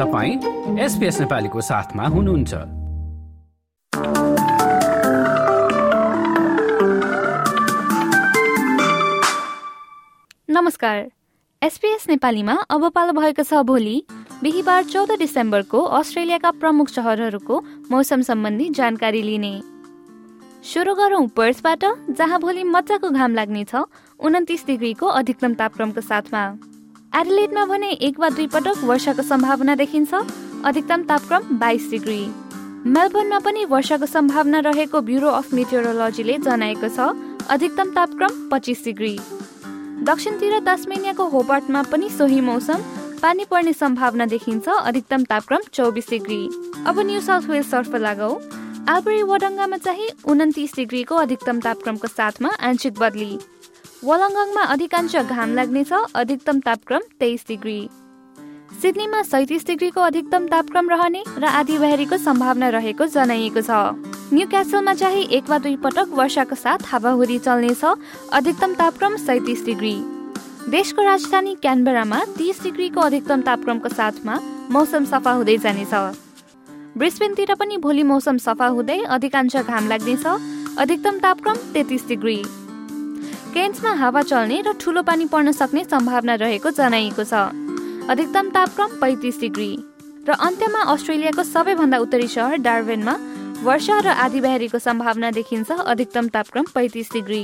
[0.00, 2.54] तपाईँ एसपिएस नेपालीको साथमा हुनुहुन्छ।
[10.50, 11.10] नमस्कार।
[11.62, 14.02] एसपिएस नेपालीमा अब पालो भएको छ भोलि
[14.42, 17.60] बिहिबार चौध डिसेम्बरको अस्ट्रेलियाका प्रमुख सहरहरूको
[17.90, 19.52] मौसम सम्बन्धी जानकारी लिने।
[20.64, 21.84] सुरु गरौँ पर्सबाट
[22.16, 23.74] जहाँ भोलि मजाको घाम लाग्नेछ
[24.20, 26.44] उन्तिस डिग्रीको अधिकतम तापक्रमको साथमा।
[27.12, 30.14] एडिलेटमा भने एक वा दुई पटक वर्षाको सम्भावना देखिन्छ
[30.64, 32.20] अधिकतम तापक्रम बाइस डिग्री।
[32.86, 37.08] मेलबर्नमा पनि वर्षाको सम्भावना रहेको ब्युरो अफ मेटियोरोलोजीले जनाएको छ
[37.50, 39.18] अधिकतम तापक्रम पच्चिस डिग्री।
[40.06, 42.86] दक्षिणतिर तस्मेनियाको होपार्टमा पनि सोही मौसम
[43.22, 46.42] पानी पर्ने सम्भावना देखिन्छ अधिकतम तापक्रम चौबिस डिग्री।
[46.86, 48.32] अब न्यू साउथ वेल्स तर्फ लागौ
[48.88, 53.38] आलबरी वडङ्गामा चाहिँ उन्तिस डिग्रीको अधिकतम तापक्रमको साथमा आंशिक बदली।
[54.02, 57.80] वलङ्गङमा अधिकांश घाम लाग्नेछ अधिकतम तापक्रम तेइस डिग्री।
[58.82, 63.70] सिडनीमा सैतिस डिग्रीको अधिकतम तापक्रम रहने र आधी बहरीको सम्भावना रहेको जनाइएको छ।
[64.32, 67.84] न्यू क्यासलमा चाहिँ एक वा दुई पटक वर्षाको साथ हावाहुरी चल्नेछ
[68.32, 69.94] अधिकतम तापक्रम सैतिस डिग्री।
[70.70, 74.38] देशको राजधानी क्यानबेरामा तिस डिग्रीको अधिकतम तापक्रमको साथमा
[74.70, 75.92] मौसम सफा हुँदै जानेछ।
[76.96, 80.26] ब्रिस्बेनतिर पनि भोलि मौसम सफा हुँदै अधिकांश घाम लाग्नेछ
[80.78, 82.40] अधिकतम तापक्रम तेत्तिस डिग्री।
[83.50, 87.34] केन्समा हावा चल्ने र ठुलो पानी पर्न सक्ने सम्भावना रहेको जनाइएको छ।
[88.06, 89.72] अधिकतम तापक्रम पैँतिस डिग्री।
[90.22, 93.14] र अन्त्यमा अस्ट्रेलियाको सबैभन्दा उत्तरी सहर डार्वेनमा
[93.66, 97.42] वर्षा र आधी बहरीको सम्भावना देखिन्छ अधिकतम तापक्रम पैँतिस डिग्री।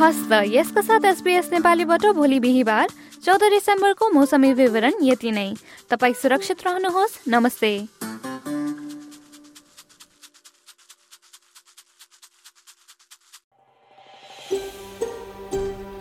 [0.00, 2.88] हस् त यसका साथ एसपिएस नेपालीबाट भोलि बिहिबार
[3.20, 5.52] चौध डिसेम्बरको मौसमी विवरण यति नै।
[5.90, 7.72] तपाईँ सुरक्षित रहनुहोस्। नमस्ते।